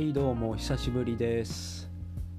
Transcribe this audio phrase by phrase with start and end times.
[0.00, 1.90] はいどうも久しぶりです。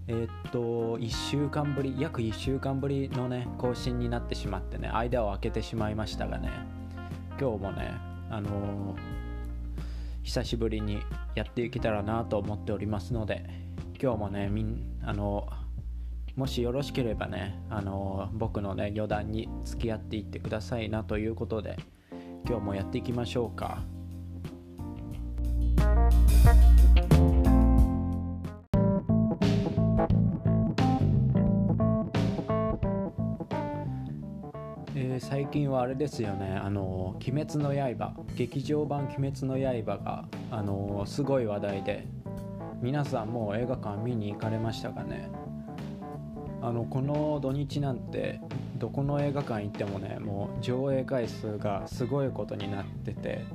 [0.08, 6.50] えーっと1週間ぶり約1週間ぶりのね更新になってしまってね間を空けてしまいましたがね
[7.40, 7.92] 今日もね
[8.32, 8.98] あのー
[10.24, 11.04] 久しぶりに
[11.36, 13.46] やっていけたらなと思っておりますので
[14.02, 15.48] 今日もねみんあの
[16.36, 21.78] もしよろしければねあの僕のね余談に付き合っていってくださいなということで
[22.48, 23.84] 今日もやっていきましょうか。
[35.32, 42.06] 最近はあれですよね「あの鬼滅の刃」劇場版「鬼滅の刃が」あのすごい話題で。
[42.82, 45.30] 皆さんもう映画館見に行かれましたかね？
[46.62, 48.42] あのこの土日なんて
[48.78, 53.46] どこの映画館行ってもねもう上映回数がすごいことになってて。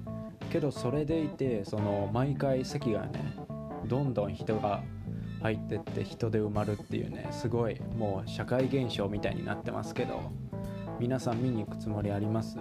[0.48, 3.20] けどそれでいてその毎回席がね
[3.86, 4.80] どんどん人が
[5.42, 10.45] 入ってって人で埋まるっていうねすごいもう社会現象みたいになってますけど。
[10.98, 12.58] 皆さん見に行くつもりあります？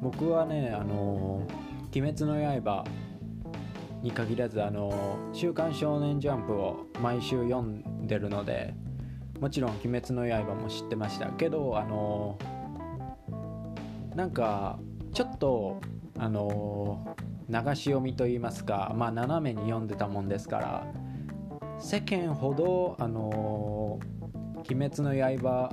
[0.00, 1.42] 僕はねあの
[1.94, 2.84] 「鬼滅の刃」
[4.02, 4.92] に限らずあの
[5.32, 8.74] 「週刊少年ジャンプ」を毎週読んでるので
[9.40, 12.38] もちろん「鬼滅の刃」も知ってましたけどあの
[14.14, 14.78] なんか
[15.12, 15.80] ちょっと
[16.18, 17.16] あの
[17.48, 20.86] 流し読みといいますかまあ斜めに読んでたもんですから
[21.78, 23.98] 世間ほどあの
[24.70, 25.70] 「鬼滅の刃」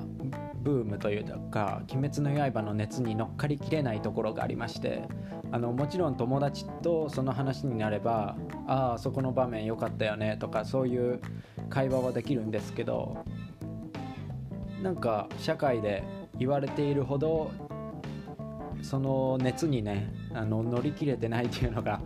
[0.61, 5.03] ブームというか「鬼滅の刃」の熱に乗っかりきれないところがありまして
[5.51, 8.35] あのもちろん友達とその話になれば
[8.67, 11.19] 「ああそこの場面良かったよね」とかそういう
[11.69, 13.17] 会話はできるんですけど
[14.83, 16.03] なんか社会で
[16.37, 17.51] 言われているほど
[18.81, 22.01] その熱にねあの乗り切れてないっていうのが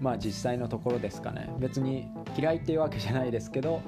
[0.00, 1.48] まあ実際のところですかね。
[1.58, 3.80] 別に嫌いっていうわけじゃないですけど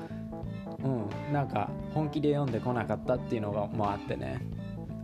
[0.84, 1.32] うん。
[1.32, 4.40] なんか本気で読んでこなかったっていうのがもあってね。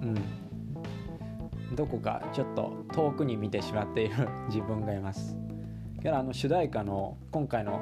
[0.02, 1.74] うん。
[1.74, 5.36] どこかちょっと遠くに見てしまっている 自分がいます。
[6.02, 7.80] けどあの主題歌の今回の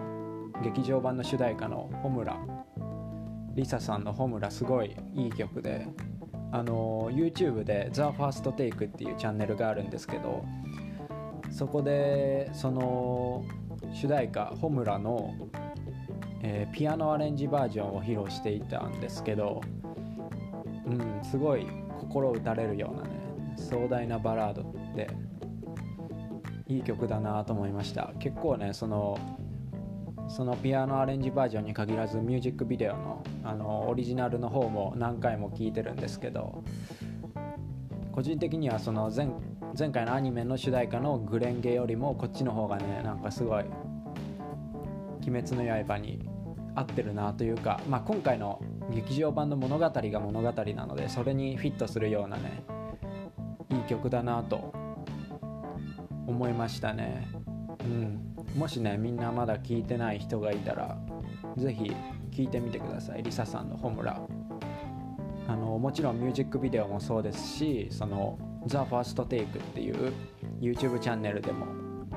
[0.62, 2.36] 劇場版の主題歌の「ホムラ」
[3.54, 5.86] リサさんの「ホムラ」すごいいい曲で
[6.50, 10.44] あの YouTube で「THEFIRSTTAKE」っていうチャンネルがあるんですけど
[11.50, 13.44] そこでその
[13.92, 15.34] 主題歌「ホムラの」
[16.50, 19.60] えーピアノアレンジバージョンを披露していたんですけど、
[20.86, 21.66] うん、すごい
[21.98, 23.10] 心打たれるようなね
[23.56, 24.62] 壮大なバラード
[24.96, 25.10] で
[26.66, 28.12] いい曲だなと思いました。
[28.18, 29.18] 結構ねその
[30.28, 36.62] そのピアノアレンジバージョンに限らずミュージックビデオのあのオリジナルの方も何回も聴いてるんですけど
[38.12, 39.28] 個人的にはその前
[39.78, 43.64] 前回のアニメの主題歌の「グレンゲ」よりもこっちの方がねなんかすごい
[45.26, 46.27] 「鬼滅の刃」に
[46.78, 52.62] 合ってるなというか、まあ、今回の劇場版の物語が物語なのでそれにフィットするようなね
[53.70, 54.72] いい曲だなと
[56.26, 57.28] 思いましたね、
[57.80, 60.96] うん、もしねみんなまだ聴いてない人がいたら
[61.56, 61.90] ぜひ
[62.36, 63.22] 聴いてみてください。
[63.22, 64.20] リサさんの「ホムラ」
[65.48, 68.38] あのもちろんミュージックビデオもそうですしその
[68.68, 70.12] 「THEFIRSTTAKE」っていう
[70.60, 71.66] YouTube チャンネルでも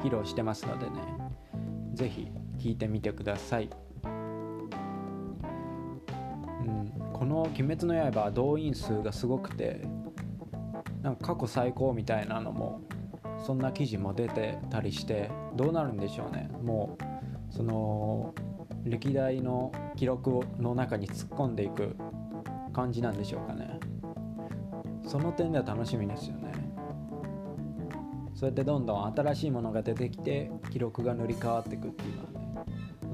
[0.03, 1.01] 披露してますのでね
[1.93, 2.27] ぜひ
[2.61, 3.69] 聴いてみてください。
[7.21, 9.81] この「鬼滅の刃」は動員数がすごくて
[11.03, 12.81] なんか過去最高みたいなのも
[13.37, 16.49] そんな記事も出てたりしてどうなるんでしょうね。
[16.63, 18.33] もうその
[18.85, 21.95] 歴代の記録の中に突っ込んでいく
[22.73, 23.79] 感じなんでしょうかね。
[25.05, 26.51] その点では楽しみですよね。
[28.33, 32.63] そうやってどんどん新しいものが出てきて記録が塗り替わっていくっていうのはね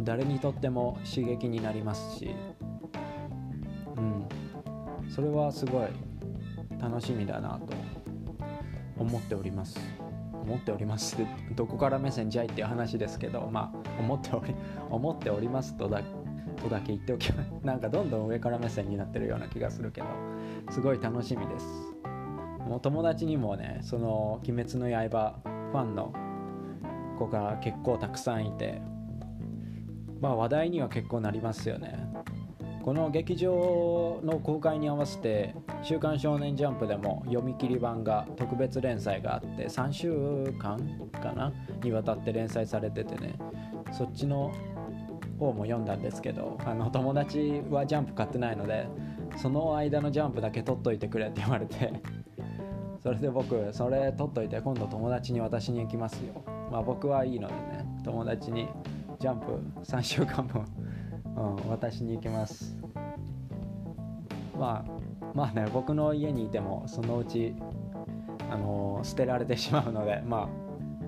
[0.05, 2.33] 誰にとっても刺激になりますし、
[5.17, 5.87] それはすごい
[6.79, 7.73] 楽しみだなと
[8.99, 9.79] 思っております。
[10.43, 11.17] 思っております
[11.55, 14.55] どこから目線じゃいっていう話ですけどまあ思っており
[14.89, 16.01] 思っておりますとだ
[16.61, 20.07] とだけ言っておきますなんかどんどん上から目線になってるような気がするけど
[20.69, 21.65] すごい楽しみです。
[22.65, 25.39] もう友達にもねその「鬼滅の刃」
[25.73, 26.13] ファンの
[27.17, 28.81] 子が結構たくさんいて
[30.21, 32.06] まあ話題には結構なりますよね。
[32.87, 35.53] この劇場の公開に合わせて
[35.83, 40.79] 「週刊少年ジャンプ」でも読み切り版が特別連載があって3週間
[41.21, 41.51] かな
[41.83, 43.33] にわたって連載されててね
[43.91, 44.53] そっちの
[45.37, 48.87] 方も読んだんですけどあの友達はジャンプ買ってないので
[49.35, 51.91] その間のジャンプだけ取っといてくれって言われて
[53.03, 56.41] それで僕それ取っといて今度友達に渡しに行きますよ。
[56.71, 58.69] まあ僕はいいのでね友達に
[59.19, 60.65] ジャンプ3週間分、
[61.35, 62.76] うん、渡しに行きます。
[64.57, 64.91] まあ
[65.33, 67.55] まあね僕の家にいてもそのうち
[68.49, 70.49] あの捨てられてしまうのでま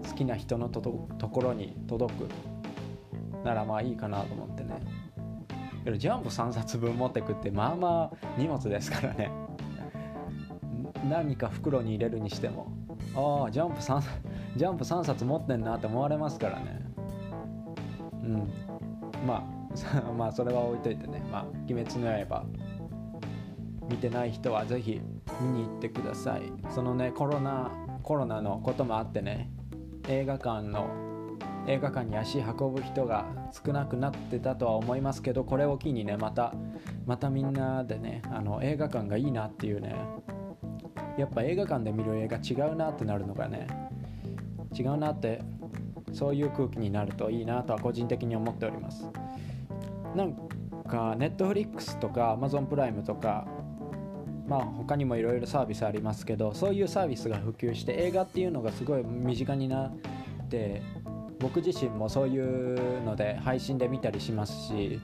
[0.04, 2.28] あ好きな人のところに届く
[3.44, 4.80] ならまあいいかなと思ってね。
[5.84, 9.32] けどジャンプ3冊分持ってくってまあまあ荷物ですからね。
[11.10, 12.72] 何か袋に入れるにしても
[13.16, 14.02] ああジャンプ3
[14.58, 16.82] ジャンプ3冊持ってんなって思われますからね。
[18.24, 18.50] うん。
[19.26, 19.60] まあ
[20.18, 21.24] まあそれは置いといてね。
[21.32, 22.46] まあ「鬼滅の刃」
[23.90, 25.02] 見てない人はぜひ
[25.42, 26.42] 見に行ってください。
[26.74, 27.72] そのねコロナ
[28.04, 29.52] コロナのこともあってね
[30.08, 30.90] 映画館の
[31.68, 36.54] 映画館に足運ぶ人が少なくなってたとは思いますけどこれを機にねまた
[37.06, 39.96] またみんなでねあの映画館がいいなっていうね
[41.18, 43.68] やっぱ映画館で見る映画違うなってなるのがね
[44.74, 45.42] 違うなって
[46.14, 49.08] そういう空気になるといいなとは個人的に思っております。
[50.16, 50.34] なん
[50.88, 53.48] かネットフリックスとか Amazon プライムとか
[54.50, 60.82] まあ他にもいろいろサービスありますけどそういうサービスが普及して映画っていうのがすごい身近になって
[61.40, 65.00] 僕自身もそういうので配信で見たりしますし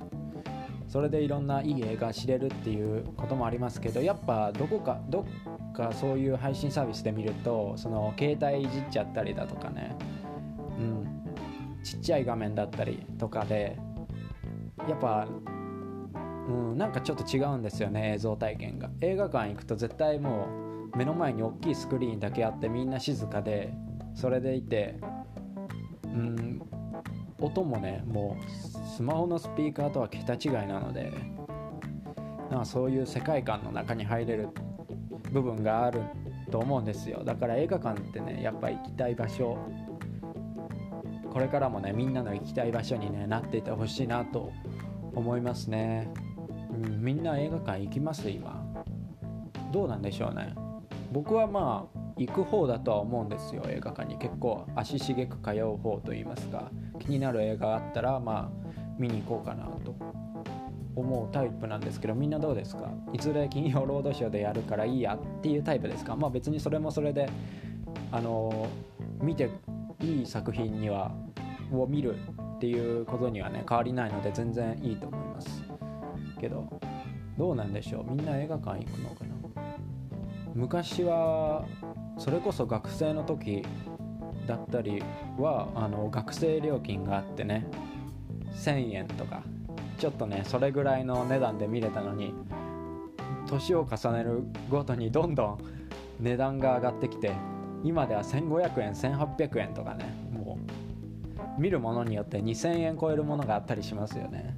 [0.88, 5.26] それでいろんないい映画知れるっていうこともありますけどやっぱどこかど
[5.70, 9.96] っかそういう配信サービスで見るとその携帯いじっちゃったりだとかね
[10.80, 13.78] うんちっちゃい画面だったりとかで
[14.90, 15.28] やっぱ
[16.48, 18.90] うん、なんかちょっと違うんですよね映像体験が。
[19.02, 20.48] 映画館行くと絶対も
[20.94, 23.74] う目の前に大きいスクリーンだけあってみんな静かで
[24.14, 25.00] それでいて
[26.04, 26.62] うん
[27.40, 31.12] 音もねもうスマホのスピーカーとは桁違いなので
[32.50, 34.50] なんかそういう世界観の中に入れる
[35.32, 36.02] 部分がある
[36.52, 37.24] と思うんですよ。
[37.26, 39.58] だから映画館ってねやっぱ行きたい場所
[41.34, 44.52] これからもねみんなの行きたい場所に、ね、なっていてほしいなと
[45.14, 46.10] 思いますね、
[46.90, 48.64] みんな映画館行きます今。
[49.72, 50.54] どうなんでしょうね。
[51.12, 54.18] 僕はまあ行く方だとは思うんですよ映画館に。
[54.18, 56.72] 結構足しげく通う方といいますか。
[57.00, 59.96] 気になる映画があったらまあ見に行こうかなと。
[60.98, 62.90] 思うタイプなんですけどみんなどうですか？
[63.12, 66.16] いずれ金曜ロードショーでやるからいいやっていうタイプですか？
[66.16, 67.30] まあ別にそれもそれで
[68.14, 68.70] あの
[69.22, 69.50] 見て
[70.00, 71.12] いい作品には
[71.74, 72.16] を見る
[72.56, 75.55] っていうことにはね変わりないので全然いいと思います。
[76.36, 76.80] けど
[77.38, 78.12] どうなんでしょう？
[78.12, 79.36] みんな映画館行くのかな？
[80.54, 81.66] 昔は
[82.18, 83.66] それこそ学生の時
[84.48, 85.04] だったり
[85.38, 87.68] はあの学生料金があってね
[88.54, 89.44] 1000円とか
[89.98, 92.34] ちょっとねそれぐらいの値段で見れたのに
[93.48, 95.58] 年を重ねるごとにどんどん
[96.20, 97.34] 値段が上がってきて
[97.84, 100.58] 今では1500円1800円とかねも
[101.58, 104.58] う見るものによって2000円超えるものがあったりしますよね。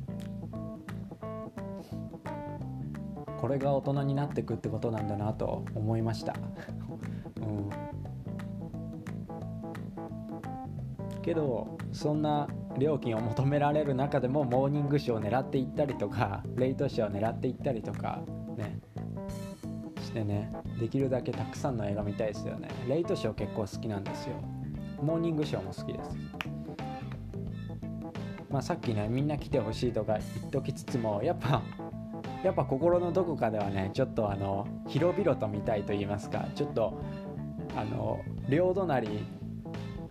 [3.48, 6.36] これが大人になっていくってことなんだなと思いました、
[7.38, 7.70] うん、
[11.22, 18.20] けどそんな料金を求められる中でもモーニングショーを狙っていったりとかレイトショーを狙っていったりとか
[18.58, 18.82] ね。
[20.02, 20.52] してね。
[20.78, 22.68] できるだけたくさんの映画見たいですよね。
[22.90, 24.36] レイトショー結構好きなんですよ。
[25.01, 26.18] モーニングショーも好きです。
[28.50, 31.62] まあさっきねみんな来てほしいとか言っときつつもやっぱ
[32.44, 37.01] やっぱ心のどこかではねちょっとあの広々と見たいと言いますかちょっと
[37.75, 39.25] あの両隣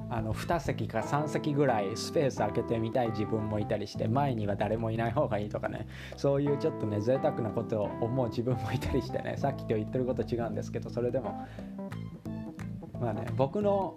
[0.09, 11.47] あの2席か3席ぐらいスペース空けてみたい自分もいたりして前には誰もいない方がいいとかねそういうちょっとね贅沢なことを思う自分もいたりしてねさっきと言ってること違うんですけどそれでも
[13.00, 13.95] まあね僕の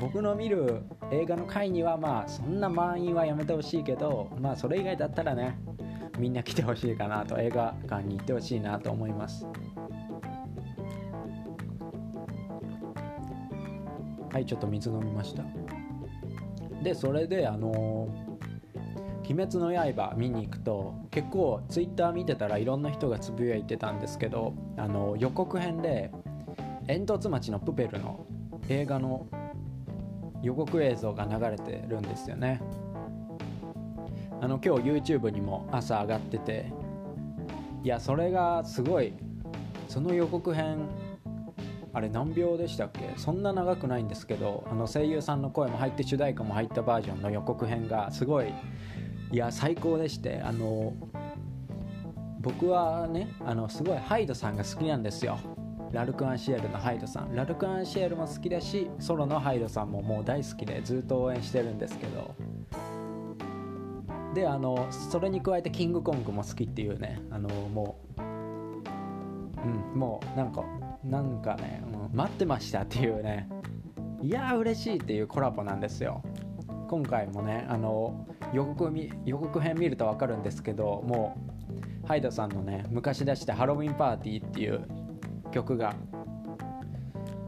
[0.00, 5.58] 僕の見る映画の回にはまあそんな満員はやめてほしいけどまあそれ以外だったらね
[6.22, 9.44] みんな来てほしいかなと映画館に行ってほしいなと思います。
[14.32, 15.42] はいちょっと水飲みました。
[16.80, 18.08] でそれであの
[19.28, 26.12] 「鬼滅の刃」見に行くと結構ツイッター見てたらいろんな人がつぶやいてたんですけどあの予告編で
[26.86, 28.24] 煙突町のプペルの
[28.68, 29.26] 映画の
[30.40, 32.62] 予告映像が流れてるんですよね。
[34.42, 36.72] あの今日 YouTube にも朝上がってて
[37.84, 39.14] いやそれがすごい
[39.86, 40.88] その予告編
[41.92, 43.12] あれ何秒でしたっけ？
[43.16, 48.52] そんな長くないんですけどあの声優さんの声も入って主題歌も入ったバージョンの予告編がすごい
[49.30, 50.92] いや最高でしてあの
[52.40, 55.38] 僕はねあのすごいハイドさんが好きなんですよ。
[55.92, 57.36] ラルク・アンシエルのハイドさん。
[57.36, 62.34] ラルク・アンシエルも好きだしソロのハイドさんももう大好きでずっと応援してるんですけど。
[64.34, 68.22] であのそれに加えてキングコングも好きっていうねあのもう
[69.62, 70.64] うんもうなんか
[71.04, 73.48] なんかね、うん、待ってましたっていうね。
[74.22, 76.22] いやー嬉しいっていうコラボなんですよ。
[76.88, 78.92] 今回もねあの予告
[79.24, 81.36] 予告編見ると分かるんですけども
[82.04, 84.86] うハイドさんのね昔出した「ハロウィンパーティー」っていう
[85.50, 85.94] 曲が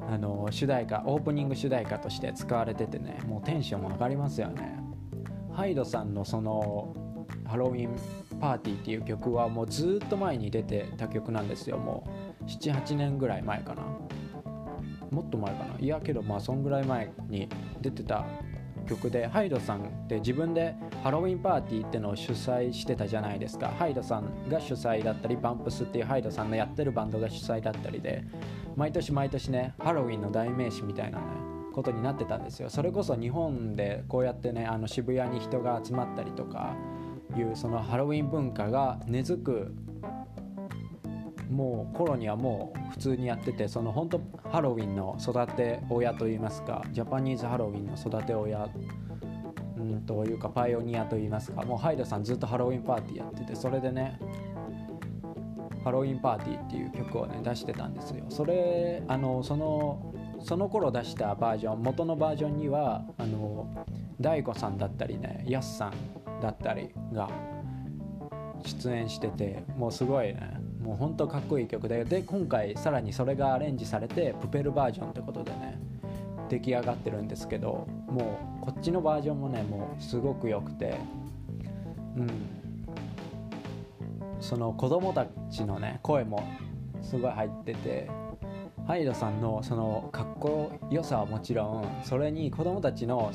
[0.08, 4.73] あの主題歌オープニング主題歌として使われててねもうテンションも上がりますよね。
[5.54, 6.94] ハイドさんのその
[7.46, 7.96] ハロウィン
[8.40, 11.78] パーティーっていう曲はもうずっと前に出てた曲なんですよ。
[11.78, 12.08] も
[12.40, 13.82] う78年ぐらい前かな。
[15.10, 15.78] もっと前かな。
[15.78, 17.48] いやけどまあそんぐらい前に
[17.80, 18.24] 出てた
[18.88, 23.68] 曲でハイドさんって自分でハロウィンパーティーってのを主催してたじゃないですか。
[23.68, 28.24] ハイドさんが主催だったりバンプスっていうハイドさんのやってるバンドが主催だったりで
[28.76, 31.43] 毎年毎年ねハロウィンの代名詞みたいなね
[31.74, 32.70] ことになってたんですよ。
[32.70, 36.76] それこそ日本でこうやってねあの渋谷に人が集まったりとか
[37.36, 39.74] いうそのハロウィン文化が根付く
[41.50, 48.68] もう頃にはもう普通にやっててその本当ハロウィンの育て親といいますかジャパニーズハロウィンの育て親
[49.76, 54.18] うんというかパイオニアといいますかもうハイドさんずっとハロウィンパーティーやっててそれでね
[55.84, 58.24] ハロウィンパーティーっていう曲をね出してたんですよ。
[58.30, 63.66] それあのそのその頃出したバージョン元のバージョンにはあの
[64.20, 65.92] 大悟さんだったりねやすさん
[66.42, 67.30] だったりが
[68.62, 72.04] 出演しててもうすごいねもうほんとかっこいい曲で。
[72.04, 75.80] で今回さらにそれがアレンジされてプペルバージョンってことでね。
[76.50, 80.98] 出来上がってるんですけどもうこっちのバージョンもねもうすごく良くて。
[82.16, 82.28] うん。
[84.40, 86.44] その子供たちのね声も
[87.00, 88.23] すごい入ってて。
[88.86, 93.32] ハイドさんのそのかっこよさはもちろんそれに子供たちの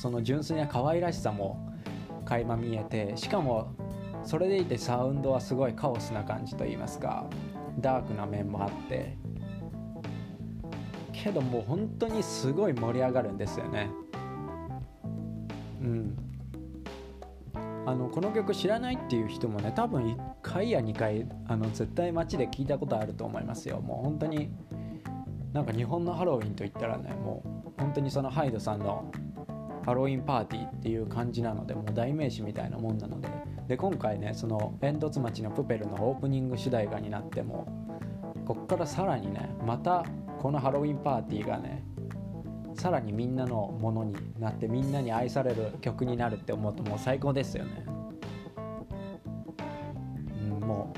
[0.00, 1.74] その純粋な可愛らしさも
[2.24, 3.74] 垣間見えてしかも
[4.22, 7.26] それでいてサウンドはすごいカオスな感じといいますか
[7.80, 9.16] ダークな面もあって
[11.12, 13.90] けどもう本当にすごい盛り上がるんですよね。
[15.80, 16.27] うん。
[17.88, 23.80] あのこの曲知らないっていう人もね多分1回や2回あの絶対街で聞いたことあると思いますよ。
[23.80, 24.50] もう本当に
[25.54, 29.10] なんか日本のハロウィンといったらねもう本当にそのハイドさんの
[29.86, 33.28] ハロウィンパーティーっていう感じなのでもう代名詞みたいなもんなので。
[33.68, 37.66] で今回ねその煙突町のプペルのオープニング主題歌になっても
[38.46, 40.04] こっからさらにねまた
[40.38, 41.84] このハロウィンパーティーがね
[42.78, 47.84] さらにみんなのものになってみんなに愛される曲になるって思うともう最高ですよね、
[50.52, 50.94] うん、も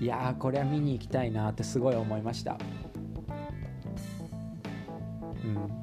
[0.00, 2.58] ういやこれは見に行きたいなってすごい思いました。
[5.44, 5.82] うん。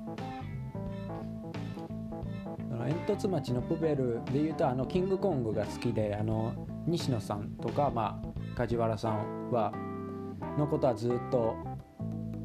[2.85, 6.53] 煙突町のプペルでいうとあのキングコングが好きであの
[6.87, 9.71] 西野さんとか、まあ、梶原さんは
[10.57, 11.55] のことはずっと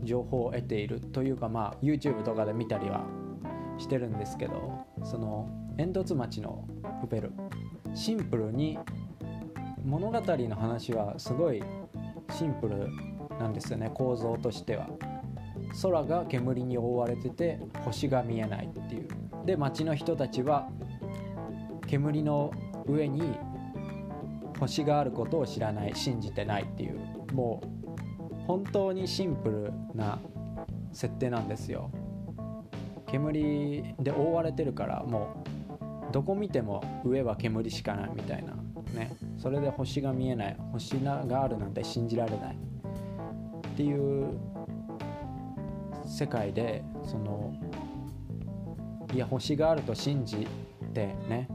[0.05, 3.05] 情報を得ているというか、まあ、YouTube とかで見たりは
[3.79, 6.67] してるんですけどその煙突町の
[7.01, 7.33] プペル
[7.95, 8.79] シンプルに
[9.85, 11.63] 物語の話はすごい
[12.33, 12.89] シンプル
[13.39, 14.89] なんですよね構造としては。
[15.83, 19.09] 空が煙に覆われてて星が見えないっていう。
[19.45, 20.69] で町の人たちは
[21.87, 22.53] 煙の
[22.87, 23.23] 上に
[24.59, 27.01] 星があることを知らない信じてないっていう。
[27.33, 27.74] もう
[28.47, 30.19] 本当にシンプルな
[30.93, 31.91] 設定なんですよ。
[33.07, 35.45] 煙で覆われてるからも
[36.11, 38.55] うどこ見ても上は煙しかないみたいな。
[38.95, 39.17] ね。
[39.39, 40.57] それで星が見えない。
[40.73, 42.57] 星があるなんて信じられない。
[43.75, 44.39] っていう
[46.07, 47.53] 世界でその
[49.13, 50.47] いや星があると信じ
[50.93, 51.49] てね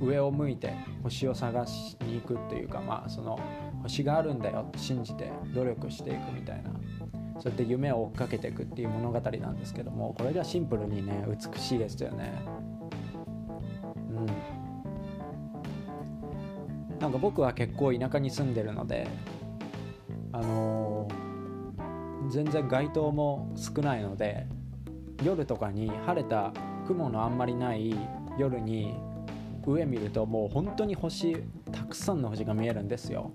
[0.00, 3.38] 上を向いて星を探しに行くっていうかまあその
[3.82, 6.70] 星があるんだよって信じて努力していくみたいな。
[7.40, 12.42] そうやって夢を追っかけていくっていう物語なんですけどもこれがシンプルにね美しいですよね。
[14.10, 14.26] うん。
[16.98, 19.08] なんか僕は結構田舎に住んでるので
[20.32, 24.46] あのー、全然街灯も少ないので
[25.24, 26.52] 夜とかに晴れた
[26.86, 27.94] 雲のあんまりない
[28.38, 28.94] 夜に
[29.66, 31.36] 上見るともう本当に星
[31.72, 33.32] たくさんの星が見えるんですよ。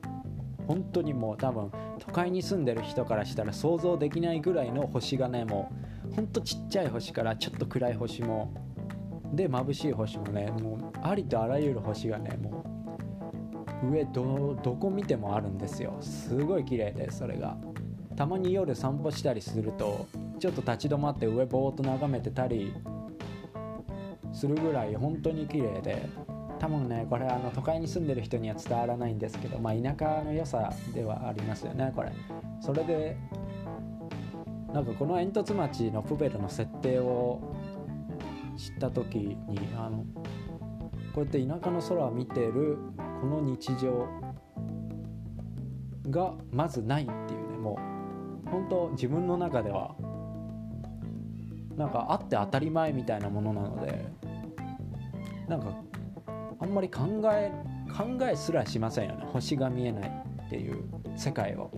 [0.68, 5.72] 本当にもう多分都会に住んでる人からしたら想像できないぐらいの星がねも
[6.12, 8.52] うほんとちっちゃい星からちょっと暗い星も
[9.34, 12.64] で眩しい星もねもうありとあらゆる星がねも
[13.84, 15.96] う上どどこ見てもあるんですよ。
[16.02, 17.58] すごい綺麗でそれが。
[18.16, 20.08] たまに夜散歩したりすると
[20.40, 22.74] ちょっと立ち止まって上ぼーっと眺めてたり
[24.36, 26.10] するぐらい本当に綺麗で
[26.60, 32.12] 多分ねこれあの都会に住んでる人には伝わらないんですけどまあ田舎の良さではありますよねこれ。
[32.60, 33.18] それで
[34.74, 37.56] なんかこの煙突町のプペルの設定を
[38.58, 39.38] 知った時に
[39.78, 40.06] あの
[41.14, 42.78] こうやって田舎の空を見てる
[43.22, 44.08] この日常
[46.10, 47.80] がまずないっていうねも
[48.46, 49.96] う本当自分の中では
[51.78, 54.06] なんかあって当たり前みたいなものなので
[55.48, 55.76] なんか
[56.60, 57.52] あんまり考え
[57.96, 59.26] 考えすらしませんよね。
[59.32, 60.10] 星が見えない
[60.48, 60.84] っていう
[61.16, 61.72] 世界を。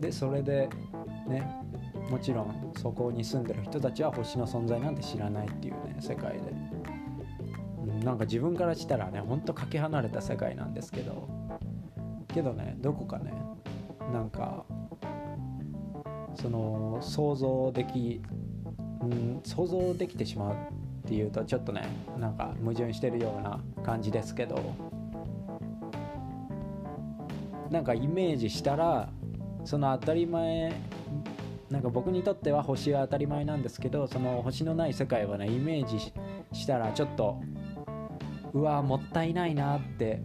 [0.00, 0.68] でそれで
[1.26, 1.46] ね
[2.10, 6.38] もちろんそこに住んでる人たちは星の存在なんて知らないっていうね世界で、
[7.86, 11.46] うん、なんか自分からしたらねほんとかけ離れた世界なんですけど。
[12.36, 13.32] けどねどこかね
[14.12, 14.66] なんか
[16.34, 18.20] その想像でき、
[19.00, 20.56] うん、想像できてしまう
[21.06, 24.74] っていうとちょっとねなんか矛盾してるような感じですけど
[27.70, 29.08] なんかイメージしたら
[29.64, 30.72] その当たり前
[31.70, 36.12] なんか僕にとっては星は当たり前なんですけどその星のない世界はねイメージ
[36.52, 37.40] したらちょっと
[38.52, 40.20] うわもったいないなって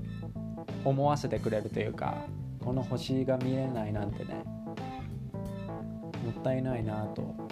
[0.83, 2.25] 思わせてくれるというか
[2.59, 4.43] この星が見えないなんてね
[6.25, 7.50] もったいないなと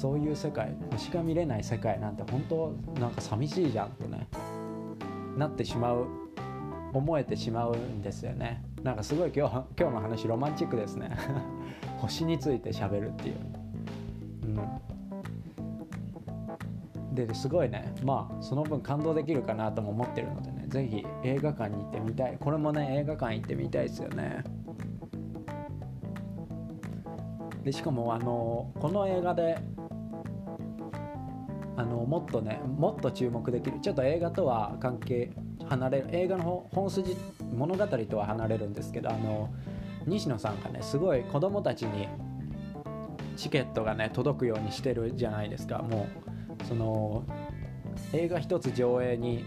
[0.00, 4.26] そういう世界星が見れない世界なんて本当なんか寂しいじゃんってね
[5.36, 6.06] なってしまう
[6.94, 8.64] 思えてしまうんですよね。
[8.82, 11.10] なんかすごい今日今日の話ロマンチックですね。
[12.00, 13.36] 星について喋るっていう、
[17.10, 17.92] うん、ですごいね。
[18.02, 20.64] まあその分感動できるかなとも思ってるのでね。
[20.68, 22.38] 是非映画館に行ってみたい。
[22.40, 24.44] これもね映画館行ってみたいですよね。
[27.62, 29.58] でしかもあのこの映画で
[31.80, 33.80] あのもっとねもっと注目できる。
[33.80, 35.32] ちょっと映画とは関係
[35.66, 36.08] 離れる。
[36.12, 37.16] 映画の本筋
[37.54, 39.48] 物語とは離れるんですけどあの
[40.06, 42.06] 西野さんがねすごい子供たちに
[43.36, 45.78] チケットがね届くようにしてるじゃないですか。
[45.78, 46.06] も
[46.62, 47.24] うその
[48.12, 49.46] 映画一つ上映に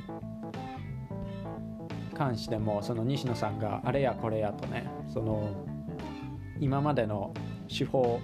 [2.15, 5.51] 関してもその西野さんがあれやこれやとねその
[6.59, 7.31] 今までの
[7.67, 8.19] 手法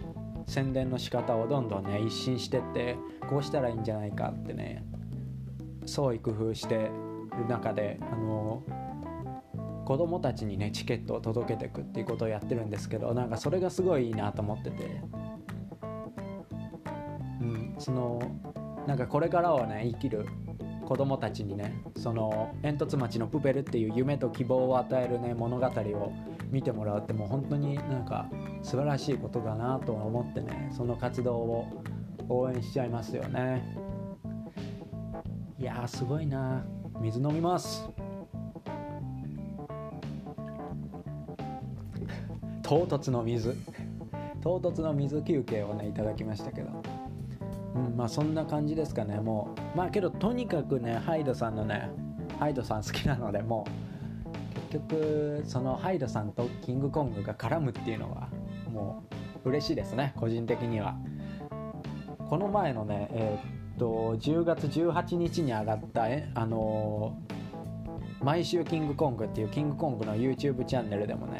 [0.50, 2.98] 宣伝の仕方をどんどんね一新してって
[3.30, 4.84] こうしたらいいんじゃないかってね
[5.86, 6.90] 創意工夫して
[7.38, 8.64] る中であの
[9.86, 15.02] 子供たちにねチケットを届けていくっていうことをやってるんですけどなんかそれがすごいいいなと思ってて、
[17.42, 18.20] うん、その
[18.88, 20.26] なんかこれからはね生きる
[20.89, 26.13] 子供たちにねその煙突町のプペルっていう夢と希望を与えるね物語を
[26.49, 28.28] 見てもらうってもう本当になんか
[28.63, 31.84] 素晴らしいことだなと思ってねその活動を
[32.28, 33.78] 応援しちゃいますよね。
[35.60, 36.65] いやすごいな。
[36.99, 37.88] 水飲みます。
[42.63, 43.56] 唐突の水。
[44.41, 46.99] 唐突の水休憩をねいただきましたけど。
[47.80, 49.20] うんまあそんな感じですかね。
[49.20, 51.89] もうまあけどとにかくねハイドさんのね
[52.38, 58.30] ハイドさん好きなのでもう結局そのハイドさんとキングコングが絡むっていうのは
[58.72, 59.04] も
[59.46, 60.96] う嬉しいですね個人的には。
[62.30, 71.39] この前のねえー、っと10月18日に上がったえあのー、毎週キングコングっていうキングコングの YouTube チャンネルでもね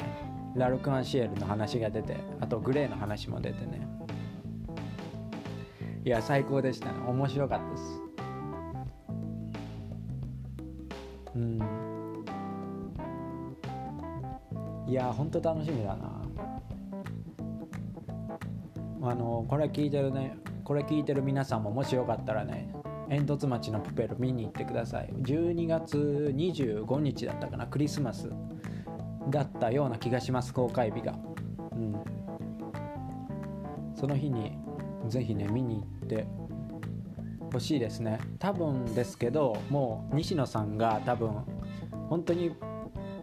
[0.56, 3.86] ラルク・アンシエルの話が出てあとグレーの話も出てね。
[6.02, 6.92] いや最高でした。
[6.92, 8.00] ね面白かったです。
[11.34, 11.60] うん。
[14.88, 16.20] いやほんと楽しみだな。
[19.02, 22.74] あのこれ聞いてるねこれ聞いてる皆さんももしよかったらね
[23.08, 25.10] 煙突町のプペル見に行ってください。
[25.12, 28.30] 12月25日だったかなクリスマス
[29.28, 31.14] だったような気がします公開日が。
[31.72, 31.94] うん。
[33.94, 34.56] その日に
[35.08, 36.26] ぜひね見に行って
[37.52, 38.18] ほしいですね。
[38.38, 41.30] 多分ですけどもう西野さんが多分
[42.08, 42.52] 本当に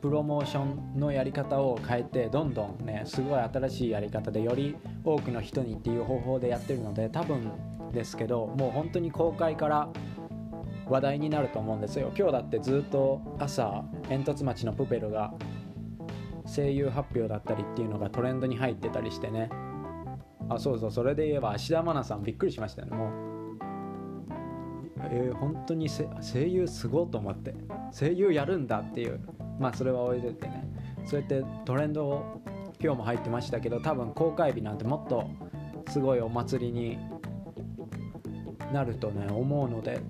[0.01, 7.51] プロモーションのやり方を変えてどんどんねすごい新しいやり方でより多くの人にっていう方法でやってるので多分
[7.93, 9.89] ですけどもう本当に公開から
[10.87, 12.11] 話題になると思うんですよ。
[12.17, 15.33] 今日だってずっと朝煙突町のプペルが
[16.45, 19.49] 声優発表だったりっていうのがトレンドに入ってたりしてね。
[20.49, 22.95] あそうそうそれで言えば芦田愛菜さんびっくりしましたよね。
[22.95, 23.11] もう。
[25.09, 26.07] えー、本当に声
[26.47, 27.55] 優すごいと思って。
[27.91, 29.19] 声優やるんだっていう。
[29.59, 30.67] まあそれは置いといてね。
[31.05, 32.41] そうやってトレンド
[32.81, 35.29] 今日も入ってましたけど多分公開日なんてもっと
[35.89, 36.97] すごいお祭りに
[38.73, 40.01] なるとね思うので。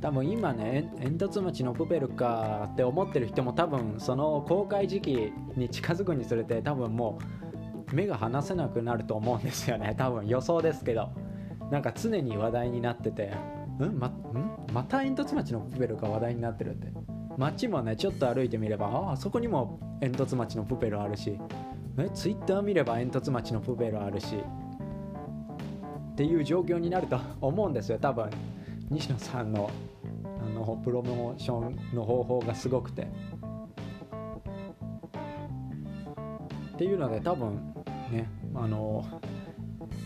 [0.00, 7.43] 多分今ね煙突町のプペルかって思ってる人も多分その公開時期に近づくにつれて多分もう
[7.92, 9.94] 目が離せなくなると思うんですよね。
[9.98, 11.10] 多分予想ですけど。
[11.70, 13.32] なんか常に話題になってて
[13.80, 13.98] ん？
[13.98, 14.66] まん？
[14.72, 16.92] また煙突町のプペルが話題になってるって。
[17.36, 21.38] 街もねちょっと歩いてみればああそこにも煙突町のプペルあるし。
[21.96, 24.36] えツイッター見れば煙突町のプペルあるし。
[24.36, 28.28] っていう状況になると 思うんですよ多分。
[28.90, 29.70] 西野さんの
[30.14, 33.08] あのプロモーションの方法がすごくて。
[36.74, 37.74] っていうので多分
[38.10, 39.04] ねあの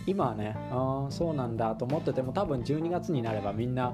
[0.07, 3.93] 今はねああそうなんだと思ってても多分12月になればみんな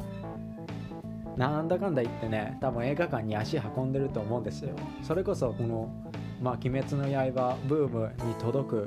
[1.36, 4.74] なんだかんだ言ってね多分映画館に足運んでると思うんですよ。
[5.02, 5.90] それこそこの
[6.40, 8.84] 「まあ、鬼滅の刃」ブームに届く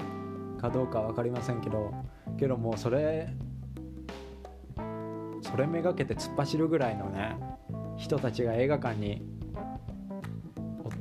[0.59, 1.93] かどうか分かりませんけど
[2.37, 3.33] けどもうそれ
[5.41, 7.37] それめがけて突っ走るぐらいのね
[7.95, 9.25] 人たちが映画館に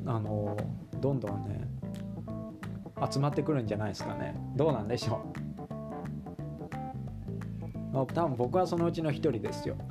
[0.07, 0.57] あの
[1.01, 1.76] どんどんね
[3.11, 4.35] 集まってくるんじゃないですかね。
[4.57, 5.47] どうなんでしょう。
[7.93, 9.77] 多分僕はそのうちの一人ですよ。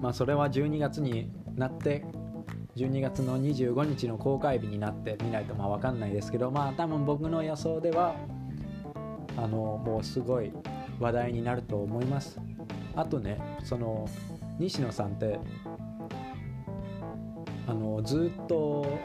[0.00, 2.04] まあそれは12月になって
[2.76, 8.14] 12月の25日の公開日になってみないとまあ分かんないですけどまあ多分僕の予想では
[9.36, 10.52] あのもうすごい
[11.00, 12.40] 話題になると思います。
[12.94, 14.08] あとねその
[14.58, 15.38] 西野さんって
[17.66, 18.98] あのずっと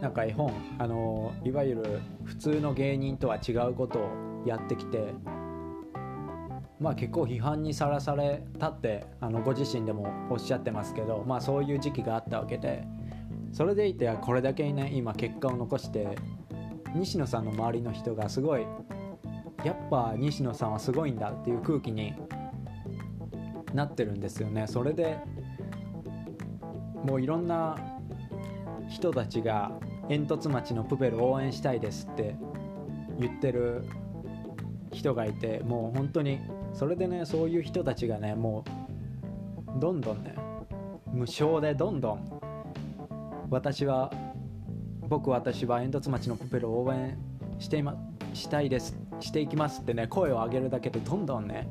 [0.00, 5.14] なんか絵本あのいわゆる普通の芸人とは違うことをやってきて
[6.78, 12.84] まあ結構批判にさらされたってあのご自身でもおっしゃってますけどまあそういう時期があったわけで
[13.52, 16.16] それでいてこれだけね今結果を残して
[16.94, 18.66] 西野さんの周りの人がすごい
[19.64, 22.14] やっぱ西野さんはすごいんだっていう空気に
[23.74, 24.66] なってるんですよね。
[24.66, 25.18] それで
[27.04, 27.76] もういろんな
[28.88, 29.72] 人たちが
[30.08, 32.36] 煙突町のプペル応援したいですって
[33.18, 33.84] 言ってる
[34.92, 36.40] 人がいてもう本当に
[36.74, 38.64] それでねそういう人たちがねも
[39.76, 40.34] うどんどんね
[41.12, 42.40] 無償でどんどん
[43.50, 44.12] 私は
[45.08, 47.18] 僕私は煙突町のプペルを応援
[47.58, 47.96] していま
[48.34, 51.68] したいですしていきますってね声を上げるだけでどんどんね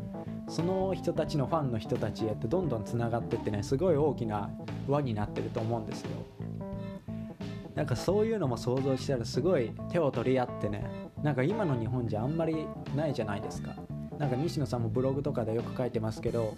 [0.50, 4.50] その人たちのファンの人たちへってどんどんつながってってねすごい大きな
[4.88, 6.10] 輪になってると思うんですよ。
[7.76, 10.84] なんかそういうのも想像したらすごい手を取り合ってね
[11.24, 13.76] なんか今の日本じゃあんまりないじゃないですか。
[14.18, 16.58] なんか西野さんもブログとかでよく書いてますけど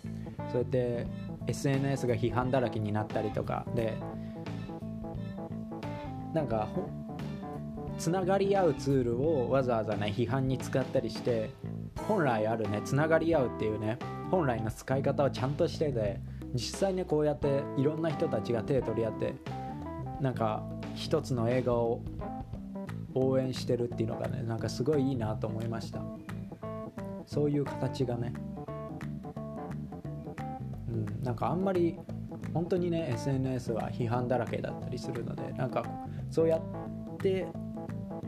[0.52, 1.06] そうやって
[1.46, 3.98] SNS が批判だらけになったりとかで
[6.34, 6.68] なんか
[8.00, 11.52] つながり合うツールをわざわざね批判に使ったりして
[12.08, 13.98] 本来あるねつながり合うっていうね
[14.30, 16.20] 本来の使い方をちゃんとしてて
[16.54, 19.36] 実際ねこうやっていろんな人たちが手を取り合って
[20.20, 20.64] なんか
[20.96, 22.02] 一つの映画を
[23.14, 26.02] 応援してるっていうのがねなんかすごいいいなと思いました。
[27.26, 28.34] そういう形がね。
[30.90, 31.98] うんなんかあんまり
[32.54, 35.86] 本当にね SNS は批判だらけだったりするのでなんか
[36.30, 37.48] そうやって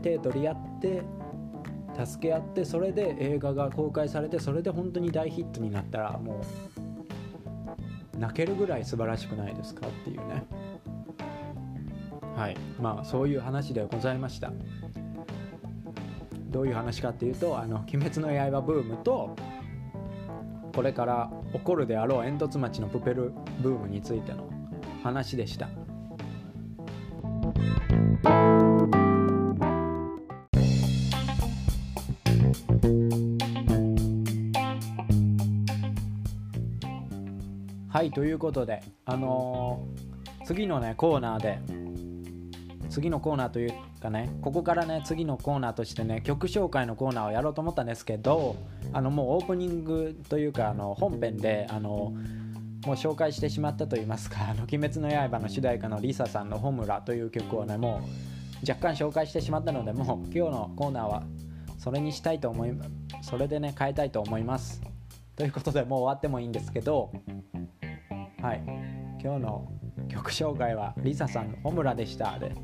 [0.02, 1.02] 手取り合って
[1.94, 6.40] 助け合ってそれで映画が公開されてそれで本当に大ヒットになったらも
[8.16, 10.44] う泣けるぐらい素晴らしくないですかっていうね。
[12.36, 12.56] はい。
[12.80, 14.52] まあそういう話でございました。
[16.50, 19.34] どういう話かっていうと「あの鬼滅の刃」ブームと
[20.72, 24.48] これから起こるであろう煙突町のプペルブームについての
[25.02, 25.68] 話でした。
[38.04, 41.58] はいということであのー、次のねコーナーで
[42.90, 48.56] 次のコーナーというかねここからね次のコーナーとしてね曲紹介のコーナーをやろうと思ったんですけど
[48.92, 52.12] あのもうオープニングというかあの本編であのも
[52.88, 58.02] う紹介してしまったといいますか「あの鬼滅の刃」の主題歌の LISA さんの「ホムラ」という曲をねも
[58.62, 61.22] う若干紹介してしまったのでもう今日のコーナーは
[61.78, 62.72] それにしたいと思い
[63.22, 64.82] それでね変えたいと思います。
[65.36, 67.10] ということでもう終わってもいいんですけど
[68.44, 68.62] はい。
[69.22, 69.72] 今日の
[70.06, 72.38] 曲紹介はリサさんの「ホムラ」でした。
[72.38, 72.54] で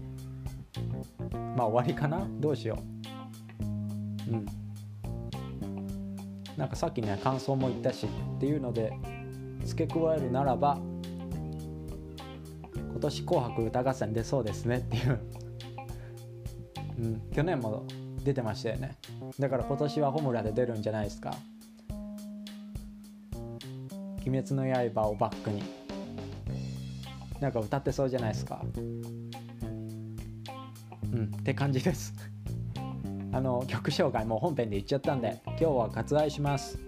[1.56, 2.28] まあ終わりかな？
[2.38, 4.30] どうしよう。
[4.30, 4.46] うん。
[6.58, 8.92] なんかさっきね感想も言ったしっていうので
[9.64, 10.78] 付け加えるならば
[12.74, 15.18] 今年「紅白歌合戦」出そうですねっていう。
[16.98, 17.86] うん、去年も
[18.22, 18.98] 出てましたよね。
[19.38, 21.32] だから今年はホムラで出るんじゃないですか
[24.26, 25.62] 「鬼滅の刃」をバックに。
[27.40, 28.62] なんか歌ってそうじゃないですか。
[31.12, 32.14] うんって感じです。
[33.32, 36.78] あの曲紹介もう本編で言っちゃったんで今日は割愛します。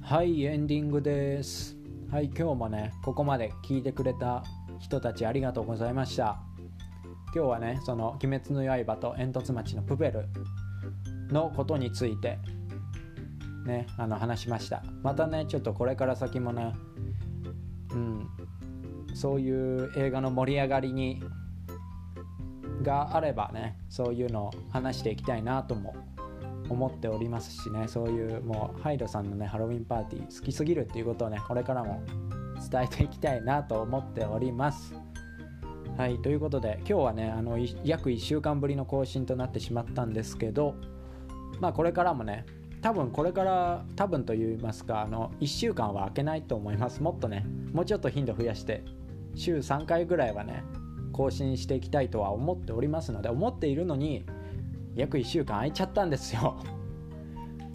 [0.00, 1.76] はいエンディングです。
[2.10, 4.42] はい今日もねここまで聞いてくれた
[4.78, 6.38] 人たちありがとうございました。
[7.34, 10.28] 今日はねその「鬼滅の刃」と煙突町のプペル
[11.30, 12.38] のことについて
[13.66, 14.82] ねあの話しました。
[15.02, 16.72] またねちょっとこれから先もね
[17.92, 18.28] うん
[19.14, 21.22] そういう映画の盛り上がりに
[22.82, 25.94] があればねそういうのを話していきたいなとも
[26.68, 32.02] 思っておりますしねそういうもうハイドさんのねハロウィンパーティー好きすぎるっていうことをねこれからも
[32.68, 34.94] 伝えていきたいなと思っております。
[35.96, 40.74] はいということで今日はねあの約1週間ぶりの更新となってしまったんですけど
[41.58, 42.44] まあこれからもね
[42.82, 47.02] 多分これから多分と言いますかあの1週間は空けないと思います。
[47.02, 48.84] もっとねもうちょっと頻度増やして
[49.34, 50.62] 週3回ぐらいはね
[51.12, 54.26] 更新していきたいとは思っておりますので思っているのに
[54.94, 56.62] 約1週間空いちゃったんですよ。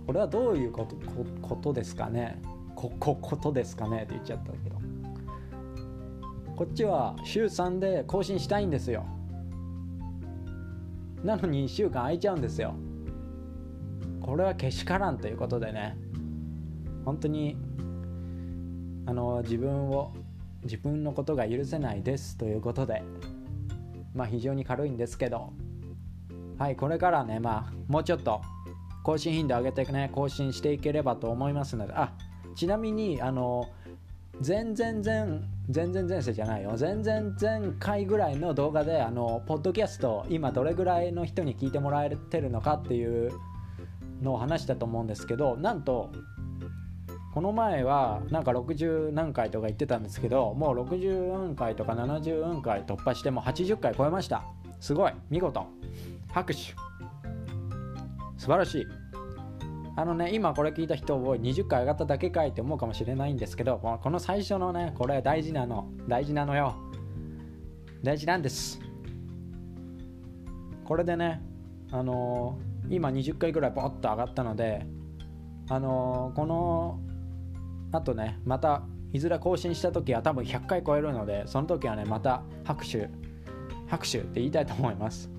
[0.05, 0.95] これはどういうこと
[1.41, 2.41] ことですかね。
[2.75, 4.80] ここことですかねって言っちゃったけど。
[6.55, 9.05] こっちは週3で更新したいんですよ。
[11.23, 12.75] なのに1週間空いちゃうんですよ。
[14.21, 15.97] これはけしからんということでね。
[17.05, 17.57] 本当に
[19.05, 20.13] あの自分を
[20.63, 23.03] 自分のことが許せないですということで。
[24.13, 25.53] まあ非常に軽いんですけど。
[26.57, 28.41] はいこれからねまあもうちょっと
[29.03, 31.93] 更新頻度上げてね更新していければと思いますので。
[31.93, 32.13] あ
[32.55, 33.69] ちなみにあの
[34.41, 36.73] 全然全全然前世じゃないよ。
[36.75, 43.31] 全然前回ぐらいの動画であのポッドキャスト今どれぐらいの人に聞いてもらえてるのかっていう
[44.21, 46.11] のを話したと思うんですけどなんと
[47.33, 54.43] この前はなんか60何回とか言ってたんですけどもう60回とか70回突破しても80回超えました。
[54.79, 55.13] すごい。
[55.29, 55.65] 見事。
[56.31, 56.59] 拍手。
[58.37, 59.00] 素晴らしい。
[60.01, 66.75] あのね今これ聞いた人を20回上がっただけかいって思うかもしれないんですけどこの最初のねこれ大事なの大事なのよ。
[68.01, 68.79] 大事なんです。
[70.85, 71.39] これでね
[71.91, 74.87] あのー、今20回ぐらいポッと上がったので
[75.69, 76.99] あのー、この
[77.91, 78.81] あとねまた
[79.13, 83.07] いずれ更新した時は多分100回超えるのでその時はねまた拍手
[83.87, 85.29] 拍手って言いたいと思います。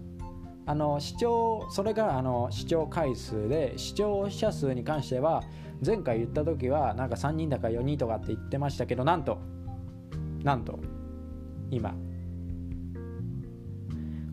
[0.64, 5.42] あの視聴それがあの視聴回数で視聴者数に関しては
[5.84, 9.38] 前回言った時はなんか3人だか4人とかって言ってましたけどなんと
[10.44, 10.78] なんと
[11.70, 11.94] 今。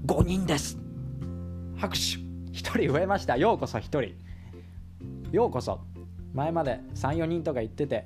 [0.05, 0.77] 5人です。
[1.77, 2.19] 拍手。
[2.51, 3.37] 1人増えました。
[3.37, 4.15] ようこそ1人。
[5.31, 5.79] ようこそ。
[6.33, 8.05] 前まで34人とか言ってて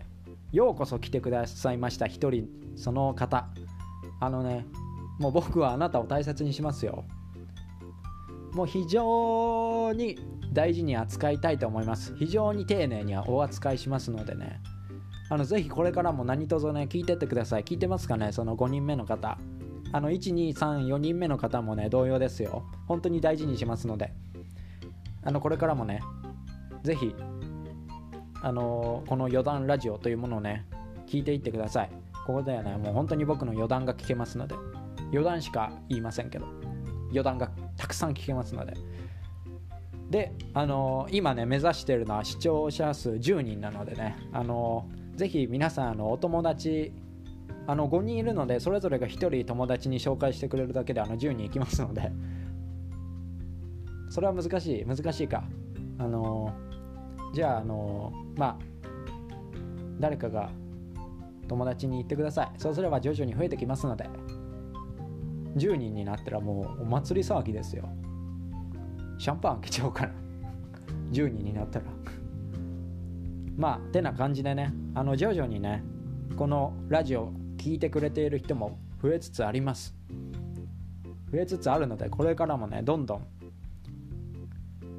[0.52, 2.06] ようこそ来てくださいました。
[2.06, 3.48] 1人その方。
[4.20, 4.66] あのね
[5.20, 7.06] もう僕はあなたを大切にしますよ。
[8.54, 10.18] もう非常に
[10.52, 12.16] 大事に扱いたいと思います。
[12.16, 14.62] 非常に丁寧にお扱いしますのでね。
[15.30, 17.64] あのぜひこれからも何卒ね聞いてってください。
[17.64, 19.38] 聞いてますかねその5人目の方。
[19.92, 22.64] あの1234人目の方もね同様ですよ。
[22.88, 24.14] 本当に大事にしますので。
[25.24, 26.02] あのこれからもね
[26.84, 27.16] ぜひ
[28.42, 30.66] あのこの余談ラジオというものをね
[31.08, 31.90] 聞いていってください。
[32.28, 34.56] ここではねもう本当に僕の余談が聞けますので。
[35.12, 36.63] 余談しか言いませんけど。
[37.14, 38.74] 余談がたくさん聞けますので。
[40.10, 46.92] であの今ね目指してるのは視聴者数10人なのでねあのぜひ皆さんあのお友達
[47.66, 52.12] あの5人いるのでそれぞれが1人友達に紹介してくれるだけであの10人いきますので。
[54.14, 55.44] それは難しい難しいか。
[55.98, 56.54] あの
[57.34, 58.58] じゃああのまあ
[60.00, 60.52] 誰かが
[61.48, 62.52] 友達に言ってください。
[62.60, 64.08] そうすれば徐々に増えてきますので。
[65.56, 67.90] 10人になったらもうお祭り騒ぎですよ。
[69.18, 70.14] シャンパン開けちゃおうかな。
[71.12, 71.86] 10人になったら。
[73.56, 75.84] まあてな感じでねあの徐々にね
[76.36, 79.96] このラジオ聞いてくれている人も増えつつあります。
[81.32, 83.28] 増えつつあるのでこれからもねどんどん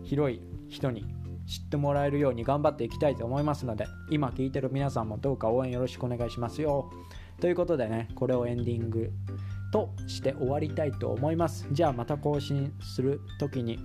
[0.03, 1.05] 広い人に
[1.47, 6.91] 知ってもらえるように頑張っていきたいと思いますので今聞いてる皆さんもどうか応援よろしくお願いしますよ。
[7.41, 9.13] ということでねこれをエンディング
[9.75, 11.67] として終わりたいと思います。
[11.73, 13.81] じゃあまた更新する時に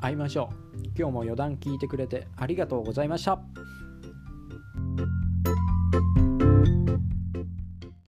[0.00, 0.78] 会いましょう。
[0.98, 3.40] 今日も余談聞いてくれてありがとうございました。